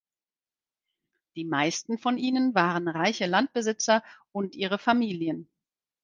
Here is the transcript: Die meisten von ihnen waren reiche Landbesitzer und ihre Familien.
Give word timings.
Die 1.35 1.45
meisten 1.45 1.99
von 1.99 2.17
ihnen 2.17 2.55
waren 2.55 2.87
reiche 2.87 3.27
Landbesitzer 3.27 4.03
und 4.31 4.55
ihre 4.55 4.79
Familien. 4.79 5.47